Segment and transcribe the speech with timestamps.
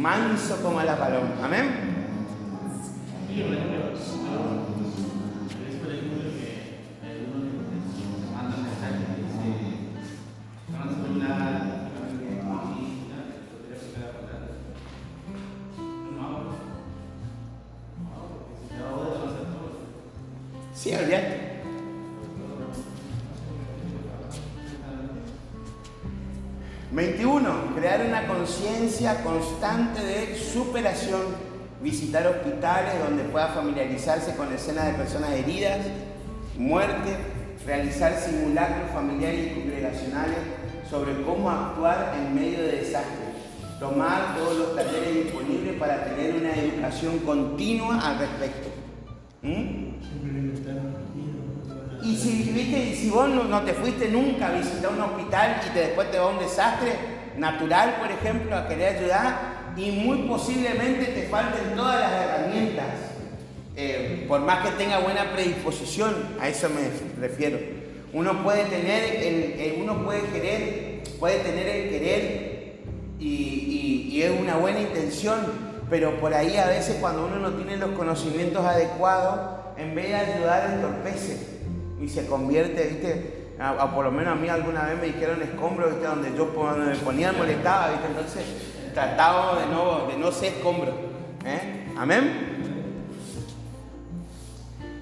[0.00, 1.34] manso como la paloma.
[1.42, 1.89] Amén.
[26.92, 27.74] 21.
[27.76, 31.20] Crear una conciencia constante de superación.
[31.82, 35.78] Visitar hospitales donde pueda familiarizarse con escenas de personas heridas,
[36.58, 37.16] muerte.
[37.64, 40.38] Realizar simulacros familiares y congregacionales
[40.90, 43.30] sobre cómo actuar en medio de desastres.
[43.78, 48.68] Tomar todos los talleres disponibles para tener una educación continua al respecto.
[49.42, 49.90] ¿Mm?
[52.02, 52.94] Y si, ¿viste?
[52.94, 56.28] si vos no, te fuiste nunca a visitar un hospital y te, después te va
[56.28, 56.92] un desastre
[57.36, 62.86] natural, por ejemplo, a querer ayudar, y muy posiblemente te falten todas las herramientas,
[63.76, 67.58] eh, por más que tenga buena predisposición, a eso me refiero.
[68.12, 72.80] Uno puede tener, el, uno puede querer, puede tener el querer
[73.20, 75.38] y, y es una buena intención,
[75.88, 80.14] pero por ahí a veces cuando uno no tiene los conocimientos adecuados, en vez de
[80.16, 81.49] ayudar entorpece
[82.00, 83.40] y se convierte, ¿viste?
[83.58, 86.06] A, por lo menos a mí alguna vez me dijeron escombro, ¿viste?
[86.06, 88.06] Donde yo me ponía molestaba, ¿viste?
[88.06, 88.44] Entonces
[88.94, 90.92] trataba de no, de no ser escombro.
[91.44, 91.86] ¿eh?
[91.96, 92.58] ¿Amén?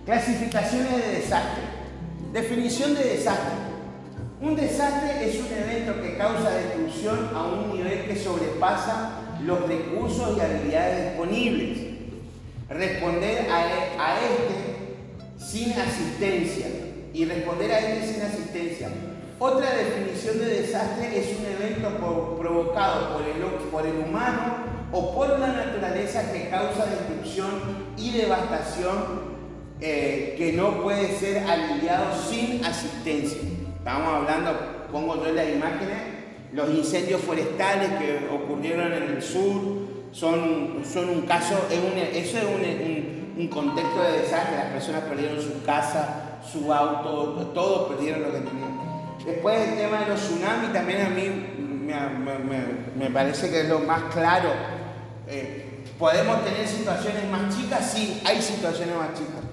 [0.05, 1.62] Clasificaciones de desastre.
[2.32, 3.68] Definición de desastre.
[4.40, 10.36] Un desastre es un evento que causa destrucción a un nivel que sobrepasa los recursos
[10.36, 11.78] y habilidades disponibles.
[12.68, 14.78] Responder a, e, a este
[15.38, 16.77] sin asistencia
[17.12, 18.89] y responder a este sin asistencia.
[19.39, 21.91] Otra definición de desastre es un evento
[22.39, 23.19] provocado
[23.70, 24.57] por el, humano
[24.91, 27.51] o por la naturaleza que causa destrucción
[27.97, 29.39] y devastación
[29.80, 33.39] eh, que no puede ser aliviado sin asistencia.
[33.79, 35.98] Estamos hablando, pongo yo las imágenes,
[36.52, 43.27] los incendios forestales que ocurrieron en el sur son, son un caso, eso es un
[43.46, 48.88] contexto de desastre, las personas perdieron su casa, su auto, todos perdieron lo que tenían.
[49.24, 51.58] Después el tema de los tsunamis también a mí
[52.96, 54.50] me, parece que es lo más claro.
[55.26, 57.90] Eh, ¿Podemos tener situaciones más chicas?
[57.92, 59.44] Sí, hay situaciones más chicas.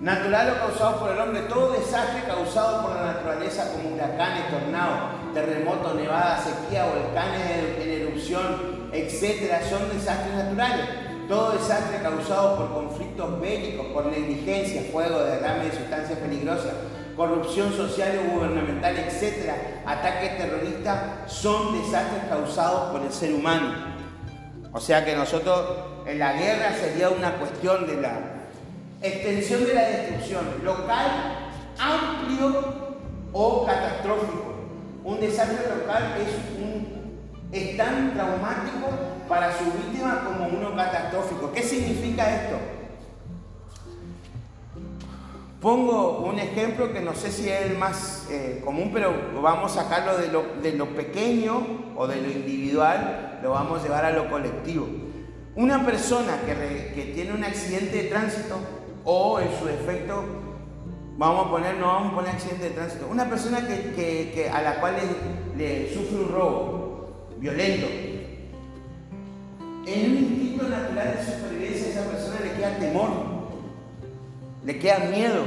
[0.00, 5.34] Natural o causado por el hombre, todo desastre causado por la naturaleza como huracanes, tornados,
[5.34, 10.86] terremotos, nevadas, sequía, volcanes en erupción, etcétera, son desastres naturales.
[11.30, 16.72] Todo desastre causado por conflictos bélicos, por negligencia, fuego, derrame de sustancias peligrosas,
[17.16, 19.52] corrupción social o gubernamental, etc.,
[19.86, 23.74] ataques terroristas, son desastres causados por el ser humano.
[24.72, 25.68] O sea que nosotros
[26.04, 28.18] en la guerra sería una cuestión de la
[29.00, 31.06] extensión de la destrucción local,
[31.78, 32.74] amplio
[33.32, 34.54] o catastrófico.
[35.04, 36.89] Un desastre local es, un,
[37.52, 38.88] es tan traumático
[39.28, 41.52] para su víctima como uno catastrófico.
[41.52, 42.56] ¿Qué significa esto?
[45.60, 49.12] Pongo un ejemplo que no sé si es el más eh, común, pero
[49.42, 53.82] vamos a sacarlo de lo, de lo pequeño o de lo individual, lo vamos a
[53.82, 54.88] llevar a lo colectivo.
[55.56, 58.56] Una persona que, que tiene un accidente de tránsito
[59.04, 60.24] o en su defecto,
[61.18, 63.92] vamos a poner, no vamos a poner accidente de tránsito, una persona que,
[64.34, 64.94] que, a la cual
[65.58, 66.89] le sufre un robo
[67.40, 67.86] violento,
[69.86, 73.10] en un instinto natural de supervivencia a esa persona le queda temor,
[74.64, 75.42] le queda miedo,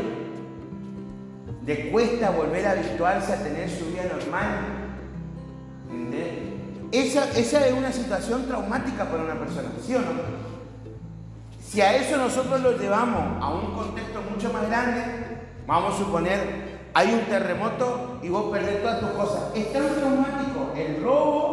[1.65, 4.79] le cuesta volver a habituarse a tener su vida normal.
[6.91, 10.11] Esa, es una situación traumática para una persona, ¿sí o no?
[11.59, 15.01] Si a eso nosotros lo llevamos a un contexto mucho más grande,
[15.65, 19.43] vamos a suponer, hay un terremoto y vos perdés todas tus cosas.
[19.55, 21.52] Es tan traumático el robo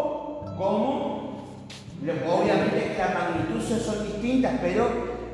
[2.02, 4.88] Obviamente las magnitudes son distintas, pero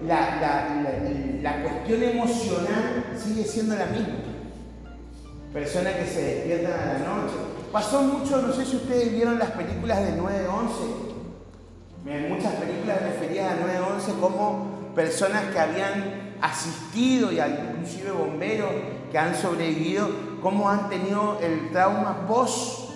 [0.04, 4.16] la, cuestión emocional sigue siendo la misma.
[5.52, 7.34] Personas que se despiertan a la noche.
[7.70, 11.06] Pasó mucho, no sé si ustedes vieron las películas de 9-11.
[12.28, 18.70] Muchas películas referidas a 9-11 como personas que habían asistido y inclusive bomberos
[19.10, 20.08] que han sobrevivido,
[20.42, 22.90] cómo han tenido el trauma post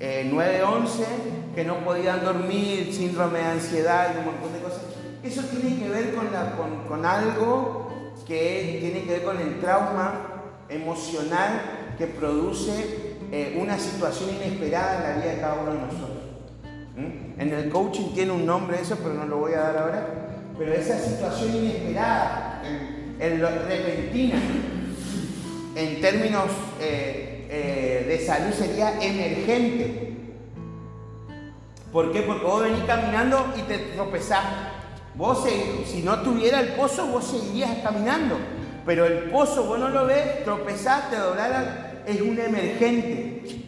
[0.00, 4.82] eh, que no podían dormir, síndrome de ansiedad y un montón de cosas.
[5.22, 6.54] Eso tiene que ver con, la,
[6.86, 7.88] con, algo
[8.26, 15.02] que tiene que ver con el trauma emocional que produce eh, una situación inesperada en
[15.02, 16.24] la vida de cada uno de nosotros.
[16.94, 17.40] ¿Mm?
[17.40, 20.08] En el coaching tiene un nombre eso, pero no lo voy a dar ahora.
[20.58, 22.62] Pero esa situación inesperada,
[23.18, 24.36] en, lo repentina,
[25.74, 26.50] en términos
[26.82, 30.15] eh, eh, de salud sería emergente.
[31.96, 32.20] ¿Por qué?
[32.20, 34.44] Porque vos venís caminando y te tropezás.
[35.14, 35.48] Vos,
[35.86, 38.36] si no tuviera el pozo, vos seguirías caminando.
[38.84, 41.64] Pero el pozo vos no lo ves, tropezás, te doblás,
[42.04, 43.62] es un emergente.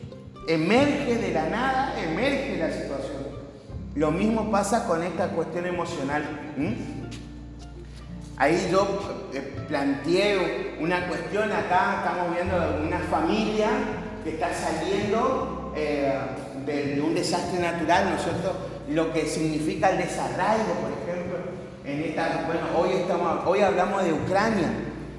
[0.47, 3.29] Emerge de la nada, emerge la situación.
[3.95, 6.23] Lo mismo pasa con esta cuestión emocional.
[8.37, 13.71] Ahí yo eh, planteé una cuestión acá, estamos viendo una familia
[14.23, 16.13] que está saliendo eh,
[16.69, 18.53] de, un desastre natural, ¿no es cierto?
[18.91, 21.39] Lo que significa el desarraigo, por ejemplo,
[21.85, 24.69] en esta, bueno, hoy, estamos, hoy hablamos de Ucrania,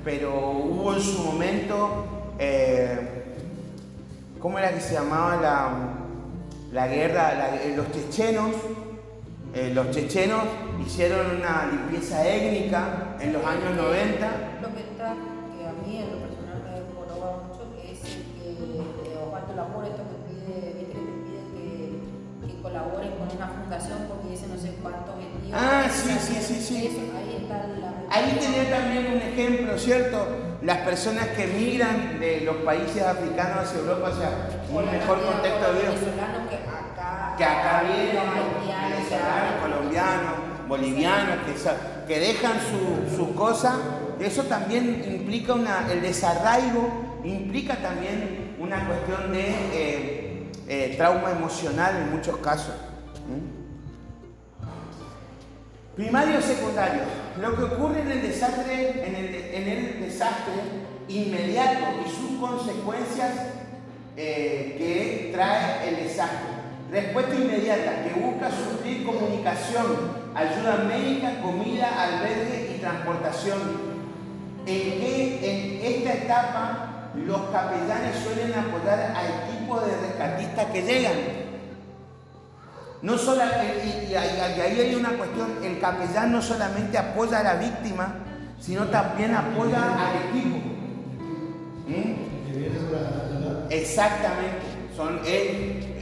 [0.04, 2.06] pero hubo en su momento,
[2.40, 2.98] eh,
[4.40, 5.69] ¿cómo era que se llamaba la,
[6.72, 7.56] la guerra?
[7.63, 8.52] Eh, los chechenos,
[9.54, 10.44] eh, los chechenos
[10.86, 14.49] hicieron una limpieza étnica en los años 90.
[26.69, 27.12] Sí,
[28.10, 30.27] ahí tenía también un ejemplo, ¿cierto?
[30.62, 35.74] Las personas que migran de los países africanos hacia Europa, o sea, un mejor contexto
[35.74, 35.92] de vida.
[36.50, 38.30] Que acá, que acá vienen,
[38.89, 40.33] venezolanos, colombianos,
[40.68, 43.77] bolivianos, que, que dejan su, su cosa.
[44.19, 51.95] Eso también implica una, el desarraigo, implica también una cuestión de eh, eh, trauma emocional
[51.95, 52.75] en muchos casos.
[56.00, 57.01] Primario o secundario.
[57.42, 60.54] Lo que ocurre en el desastre, en el, desastre
[61.10, 63.31] inmediato y sus consecuencias
[64.16, 66.56] eh, que trae el desastre.
[66.90, 73.60] Respuesta inmediata que busca suplir comunicación, ayuda médica, comida, albergue y transportación.
[74.66, 81.39] En que en esta etapa los capellanes suelen apoyar al tipo de rescatistas que llegan
[83.01, 88.16] no solo, y, ahí hay una cuestión, el capellán no solamente apoya a la víctima,
[88.60, 90.57] sino también apoya al equipo.
[91.88, 92.30] ¿Mm?
[93.69, 94.66] Exactamente.
[94.96, 95.22] Son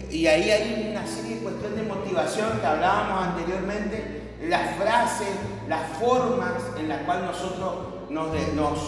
[0.09, 5.27] y ahí hay una serie de cuestiones de motivación que hablábamos anteriormente, las frases,
[5.67, 8.79] las formas en las cuales nosotros nos, nos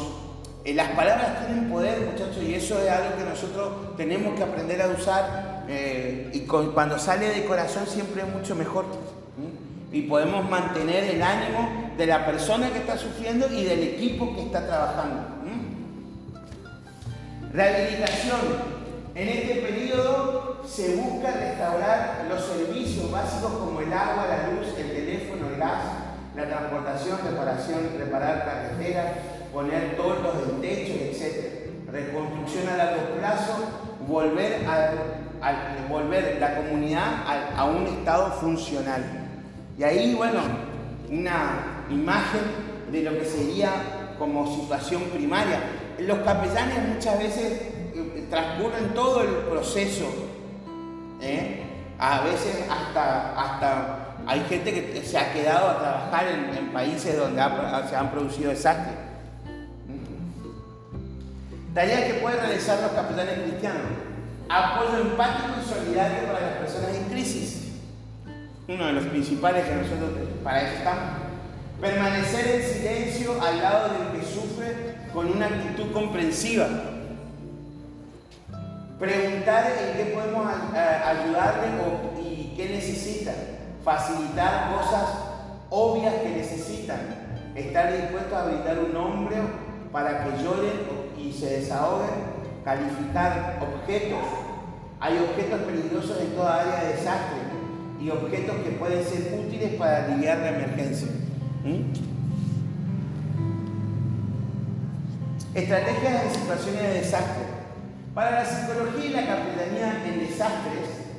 [0.65, 4.81] eh, las palabras tienen poder, muchachos, y eso es algo que nosotros tenemos que aprender
[4.81, 8.85] a usar eh, y cuando sale de corazón siempre es mucho mejor.
[9.91, 14.41] Y podemos mantener el ánimo de la persona que está sufriendo y del equipo que
[14.41, 15.21] está trabajando.
[17.53, 18.39] Rehabilitación.
[19.13, 24.91] En este periodo se busca restaurar los servicios básicos como el agua, la luz, el
[24.91, 25.83] teléfono, el gas,
[26.35, 29.07] la transportación, reparación, reparar carreteras,
[29.51, 31.91] poner toldos en techo, etc.
[31.91, 33.55] Reconstrucción a largo plazo,
[34.07, 34.93] volver a
[35.41, 37.23] al volver la comunidad
[37.55, 39.03] a, un estado funcional.
[39.77, 40.41] Y ahí, bueno,
[41.09, 42.41] una imagen
[42.91, 43.71] de lo que sería
[44.17, 45.61] como situación primaria.
[45.99, 47.61] Los capellanes muchas veces
[47.93, 50.05] eh, transcurren todo el proceso.
[51.21, 51.63] ¿eh?
[51.97, 57.41] A veces hasta, hasta hay gente que se ha quedado a trabajar en, países donde
[57.89, 58.95] se han producido desastres.
[61.73, 63.81] Tareas que pueden realizar los capellanes cristianos
[64.49, 67.67] apoyo empático y solidario para las personas en crisis.
[68.67, 70.09] Uno de los principales que nosotros
[70.43, 71.19] para eso estamos.
[71.79, 76.67] Permanecer en silencio al lado del que sufre con una actitud comprensiva.
[78.99, 81.67] Preguntar en qué podemos ayudarle
[82.21, 83.31] y qué necesita.
[83.83, 85.09] Facilitar cosas
[85.69, 86.99] obvias que necesitan.
[87.55, 89.37] Estar dispuesto a brindar un hombre
[89.91, 90.79] para que lloren
[91.17, 92.38] y se desahoguen
[92.69, 94.23] calificar objetos.
[94.99, 97.39] Hay objetos peligrosos en toda área de desastre
[97.99, 101.07] y objetos que pueden ser útiles para aliviar la emergencia.
[101.63, 101.93] ¿Mm?
[105.55, 107.43] Estrategias en situaciones de desastre.
[108.13, 111.09] Para la psicología y la capellanía en desastres,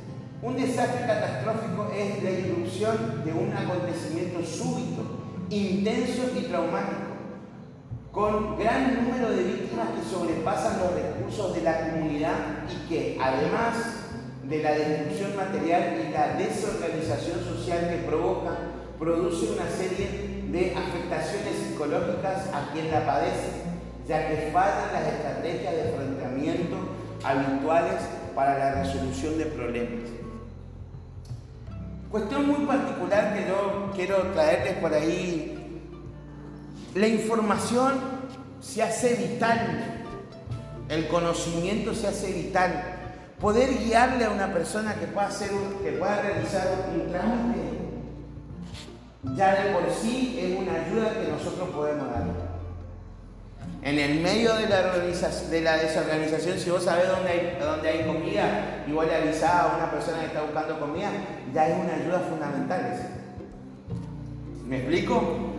[0.43, 5.03] un desastre catastrófico es la irrupción de un acontecimiento súbito,
[5.51, 7.10] intenso y traumático
[8.13, 12.35] con gran número de víctimas que sobrepasan los recursos de la comunidad
[12.69, 13.77] y que además
[14.43, 18.51] de la destrucción material y la desorganización social que provoca,
[18.99, 23.63] produce una serie de afectaciones psicológicas a quien la padece,
[24.09, 26.77] ya que fallan las estrategias de enfrentamiento
[27.23, 28.03] habituales
[28.35, 30.11] para la resolución de problemas.
[32.11, 35.60] Cuestión muy particular que yo quiero traerles por ahí.
[36.95, 37.93] La información
[38.61, 40.05] se hace vital,
[40.89, 42.97] el conocimiento se hace vital.
[43.41, 45.51] Poder guiarle a una persona que pueda, hacer
[45.83, 47.71] que pueda realizar un trámite
[49.37, 52.25] ya de por sí es una ayuda que nosotros podemos dar.
[53.83, 58.07] En el medio de la, de la desorganización, si vos sabés dónde hay, dónde hay
[58.07, 61.11] comida y le avisás a una persona que está buscando comida,
[61.53, 62.99] ya es una ayuda fundamental.
[64.67, 65.50] ¿Me explico?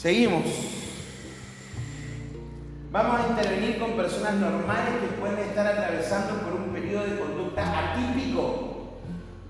[0.00, 0.44] Seguimos.
[2.90, 7.92] Vamos a intervenir con personas normales que pueden estar atravesando por un periodo de conducta
[7.92, 8.94] atípico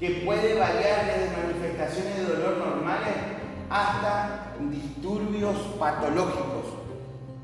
[0.01, 3.15] que puede variar desde manifestaciones de dolor normales
[3.71, 6.67] hasta disturbios patológicos.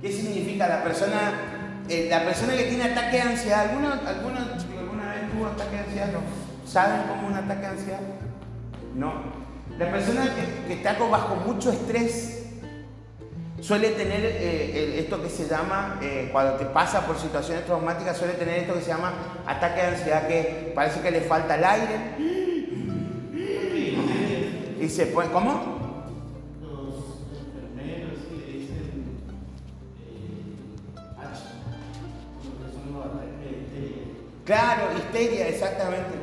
[0.03, 3.71] ¿Qué significa la persona, eh, la persona que tiene ataque de ansiedad?
[3.71, 4.39] ¿Alguna, alguna,
[4.81, 6.09] alguna vez tuvo ataque de ansiedad?
[6.13, 6.69] ¿No?
[6.69, 8.01] ¿Saben cómo un ataque de ansiedad?
[8.97, 9.13] No.
[9.79, 10.25] La persona
[10.67, 12.36] que, está bajo mucho estrés
[13.61, 18.35] suele tener eh, esto que se llama, eh, cuando te pasa por situaciones traumáticas, suele
[18.35, 19.13] tener esto que se llama
[19.47, 21.97] ataque de ansiedad, que parece que le falta el aire
[24.81, 25.77] y se puede, ¿cómo?
[34.45, 36.15] Claro, histeria, exactamente.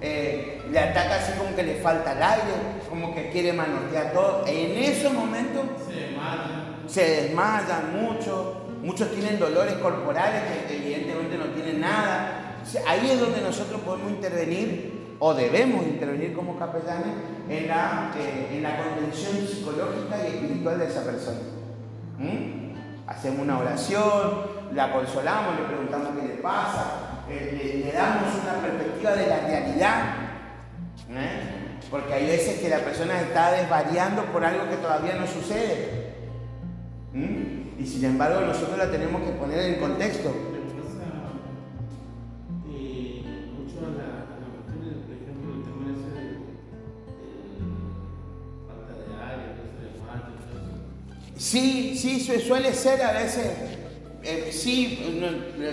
[0.00, 2.54] Eh, le ataca así como que le falta el aire,
[2.88, 4.46] como que quiere manotear todo.
[4.46, 6.65] En esos momentos se desmayan.
[6.86, 12.56] Se desmayan mucho, muchos tienen dolores corporales que evidentemente no tienen nada.
[12.86, 17.14] Ahí es donde nosotros podemos intervenir o debemos intervenir como capellanes
[17.48, 21.38] en la, eh, en la contención psicológica y espiritual de esa persona.
[22.18, 22.66] ¿Mm?
[23.06, 29.12] Hacemos una oración, la consolamos, le preguntamos qué le pasa, eh, le, damos una perspectiva
[29.12, 30.02] de la realidad.
[31.10, 31.78] ¿eh?
[31.90, 36.05] Porque hay veces que la persona está desvariando por algo que todavía no sucede.
[37.16, 37.80] ¿Mm?
[37.82, 40.34] Y sin embargo nosotros la tenemos que poner en contexto.
[51.38, 53.46] Sí, sí, suele ser a veces.
[54.22, 55.20] Eh, sí,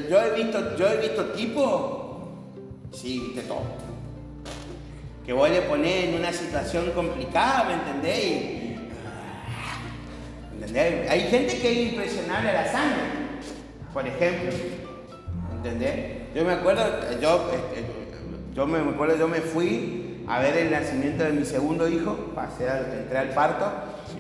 [0.10, 2.28] yo he visto, yo he visto tipo,
[2.94, 3.64] sí, de todo.
[5.26, 8.63] Que vos le ponés en una situación complicada, ¿me entendés?
[11.10, 13.04] Hay gente que es impresionable a la sangre,
[13.94, 14.52] por ejemplo.
[15.56, 16.34] ¿Entendés?
[16.34, 16.84] Yo me acuerdo,
[17.22, 17.86] yo, este,
[18.54, 22.66] yo me acuerdo, yo me fui a ver el nacimiento de mi segundo hijo, pasé,
[22.68, 23.72] entré al parto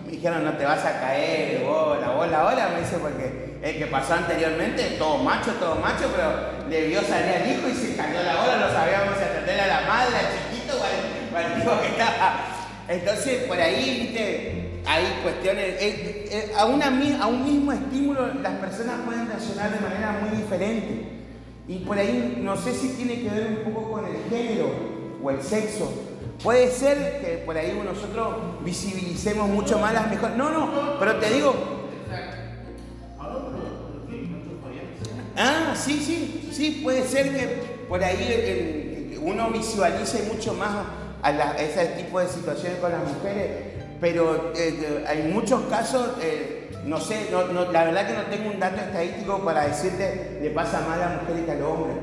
[0.05, 3.85] me dijeron, no te vas a caer, bola, bola, bola, me dice, porque el que
[3.87, 8.21] pasó anteriormente, todo macho, todo macho, pero le vio salir al hijo y se cayó
[8.23, 11.87] la bola, no sabíamos si atenderle a la madre, al chiquito o al, hijo que
[11.87, 12.39] estaba.
[12.87, 19.01] Entonces, por ahí, viste, hay cuestiones, eh, eh, a, a un mismo estímulo las personas
[19.05, 21.09] pueden reaccionar de manera muy diferente.
[21.67, 24.69] Y por ahí, no sé si tiene que ver un poco con el género
[25.21, 25.91] o el sexo,
[26.41, 30.35] Puede ser que por ahí nosotros visibilicemos mucho más las mejores.
[30.35, 31.55] No, no, pero te digo.
[35.37, 37.45] Ah, sí, sí, sí, puede ser que
[37.87, 40.85] por ahí uno visualice mucho más
[41.21, 43.72] a, ese tipo de situaciones con las mujeres,
[44.03, 48.81] pero eh, hay muchos casos, eh, no sé, la verdad que no tengo un dato
[48.81, 51.93] estadístico para decirte le pasa más a la mujer que al hombre.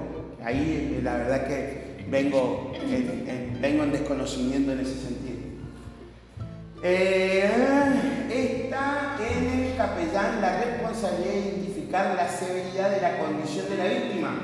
[0.42, 5.40] Ahí la verdad que vengo en, vengo en desconocimiento en ese sentido.
[6.82, 7.44] Eh,
[8.30, 13.84] está en el capellán la responsabilidad de identificar la severidad de la condición de la
[13.84, 14.36] víctima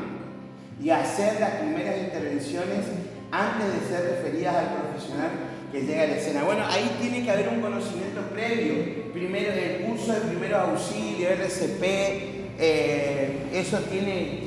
[0.78, 2.84] y hacer las primeras intervenciones
[3.32, 6.44] antes de ser referidas al profesional que llega a la escena.
[6.44, 9.12] Bueno, ahí tiene que haber un conocimiento previo.
[9.12, 11.82] Primero, el curso de primeros auxilios, RCP,
[12.58, 14.42] eh, eso tiene,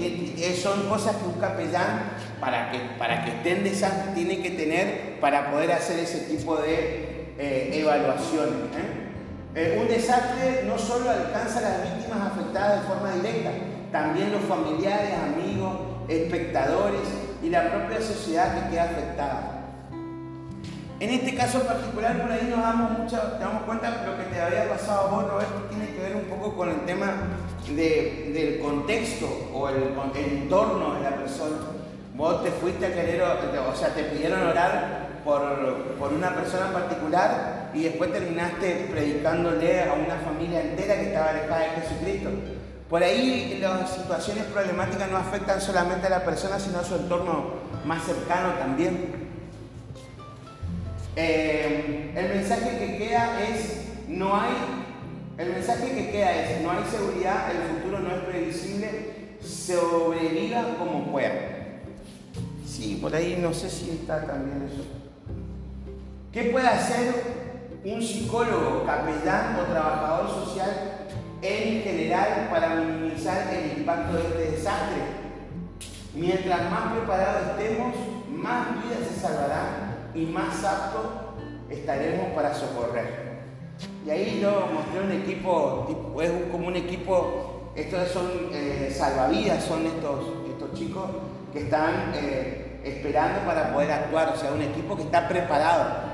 [0.56, 5.20] son cosas que un capellán para que, para que estén de esas tiene que tener
[5.20, 8.56] para poder hacer ese tipo de eh, evaluaciones.
[9.56, 9.78] ¿eh?
[9.80, 13.52] un desastre no solo alcanza a las víctimas afectadas de forma directa,
[13.92, 17.02] también los familiares, amigos, espectadores
[17.44, 19.59] y la propia sociedad que queda afectada.
[21.00, 24.42] En este caso particular, por ahí nos damos, mucho, damos cuenta de lo que te
[24.42, 27.14] había pasado a vos, Roberto, tiene que ver un poco con el tema
[27.74, 31.56] del contexto o el, entorno de la persona.
[32.16, 35.42] Vos te fuiste a querer, o sea, te pidieron orar por,
[35.98, 41.30] por, una persona en particular y después terminaste predicándole a una familia entera que estaba
[41.30, 42.30] alejada de Jesucristo.
[42.90, 47.54] Por ahí las situaciones problemáticas no afectan solamente a la persona, sino a su entorno
[47.86, 49.19] más cercano también.
[51.16, 54.52] Eh, el mensaje que queda es, no hay,
[55.38, 61.12] el mensaje que queda es, no hay seguridad, el futuro no es previsible, sobreviva como
[61.12, 61.32] pueda.
[62.66, 64.86] Sí, por ahí no sé si está también eso.
[66.32, 67.14] ¿Qué puede hacer
[67.84, 71.08] un psicólogo, capellán o trabajador social
[71.42, 75.02] en general para minimizar el impacto de este desastre?
[76.14, 77.96] Mientras más preparados estemos,
[78.30, 81.06] más vidas se salvarán y más aptos
[81.70, 83.30] estaremos para socorrer.
[84.06, 89.86] Y ahí yo mostré un equipo, es como un equipo, estos son eh, salvavidas, son
[89.86, 91.06] estos, estos chicos
[91.54, 96.10] que están eh, esperando para poder actuar, o sea, un equipo que está preparado.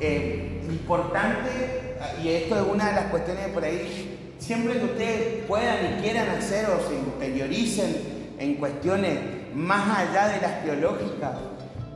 [0.00, 0.52] ¿eh?
[0.68, 6.02] importante, y esto es una de las cuestiones por ahí, siempre que ustedes puedan y
[6.02, 9.18] quieran hacer o se interioricen en cuestiones
[9.54, 11.32] más allá de las teológicas,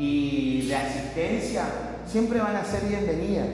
[0.00, 1.66] y de asistencia
[2.07, 3.49] siempre van a ser bienvenidas,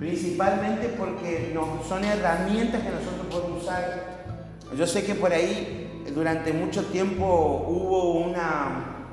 [0.00, 1.56] principalmente porque
[1.88, 4.24] son herramientas que nosotros podemos usar.
[4.76, 9.12] Yo sé que por ahí durante mucho tiempo hubo una,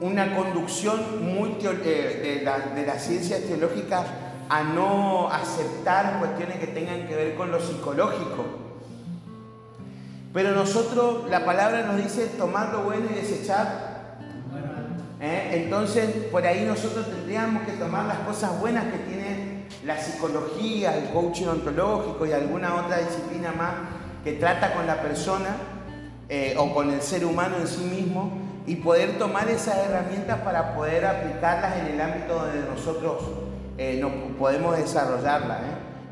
[0.00, 4.06] una conducción muy eh, de, de las ciencias teológicas
[4.48, 8.65] a no aceptar cuestiones que tengan que ver con lo psicológico.
[10.36, 14.18] Pero nosotros, la palabra nos dice tomar lo bueno y desechar.
[15.18, 15.62] ¿Eh?
[15.64, 21.08] Entonces, por ahí nosotros tendríamos que tomar las cosas buenas que tiene la psicología, el
[21.08, 23.72] coaching ontológico y alguna otra disciplina más
[24.24, 25.56] que trata con la persona
[26.28, 30.74] eh, o con el ser humano en sí mismo y poder tomar esas herramientas para
[30.74, 33.22] poder aplicarlas en el ámbito donde nosotros
[33.78, 34.04] eh,
[34.38, 35.60] podemos desarrollarlas.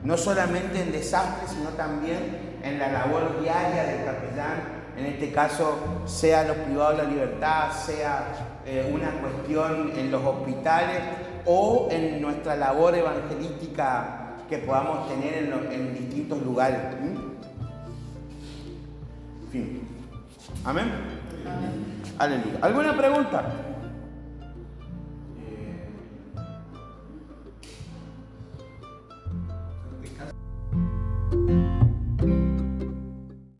[0.02, 5.76] No solamente en desastres, sino también en la labor diaria del capellán, en este caso
[6.06, 8.24] sea los privados de la libertad, sea
[8.64, 10.98] eh, una cuestión en los hospitales
[11.44, 16.78] o en nuestra labor evangelística que podamos tener en, distintos lugares.
[19.50, 19.88] fin.
[20.64, 20.90] Amén.
[22.18, 22.58] Aleluya.
[22.62, 23.44] ¿Alguna pregunta?